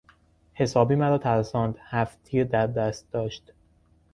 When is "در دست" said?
2.43-3.11